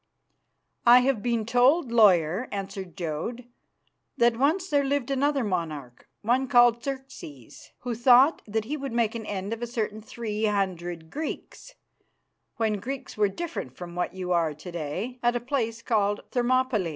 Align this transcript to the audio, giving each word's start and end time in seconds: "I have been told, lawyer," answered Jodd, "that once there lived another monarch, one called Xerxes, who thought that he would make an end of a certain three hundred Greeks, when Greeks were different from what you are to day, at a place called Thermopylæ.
"I 0.83 1.01
have 1.01 1.21
been 1.21 1.45
told, 1.45 1.91
lawyer," 1.91 2.47
answered 2.51 2.97
Jodd, 2.97 3.45
"that 4.17 4.35
once 4.35 4.67
there 4.67 4.83
lived 4.83 5.11
another 5.11 5.43
monarch, 5.43 6.09
one 6.23 6.47
called 6.47 6.83
Xerxes, 6.83 7.69
who 7.81 7.93
thought 7.93 8.41
that 8.47 8.65
he 8.65 8.75
would 8.75 8.93
make 8.93 9.13
an 9.13 9.27
end 9.27 9.53
of 9.53 9.61
a 9.61 9.67
certain 9.67 10.01
three 10.01 10.45
hundred 10.45 11.11
Greeks, 11.11 11.75
when 12.57 12.79
Greeks 12.79 13.15
were 13.15 13.29
different 13.29 13.77
from 13.77 13.93
what 13.93 14.15
you 14.15 14.31
are 14.31 14.55
to 14.55 14.71
day, 14.71 15.19
at 15.21 15.35
a 15.35 15.39
place 15.39 15.83
called 15.83 16.21
Thermopylæ. 16.31 16.89